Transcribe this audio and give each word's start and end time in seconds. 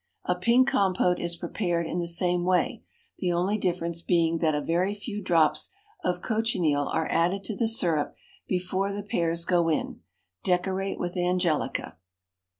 A 0.25 0.33
Pink 0.33 0.67
Compote 0.67 1.19
is 1.19 1.35
prepared 1.35 1.85
in 1.85 1.99
the 1.99 2.07
same 2.07 2.43
way, 2.43 2.81
the 3.19 3.31
only 3.31 3.59
difference 3.59 4.01
being 4.01 4.39
that 4.39 4.55
a 4.55 4.59
very 4.59 4.95
few 4.95 5.21
drops 5.21 5.69
of 6.03 6.23
cochineal 6.23 6.87
are 6.87 7.07
added 7.11 7.43
to 7.43 7.55
the 7.55 7.67
syrup 7.67 8.15
before 8.47 8.91
the 8.91 9.03
pears 9.03 9.45
go 9.45 9.69
in. 9.69 9.99
Decorate 10.43 10.97
with 10.97 11.15
angelica. 11.15 11.97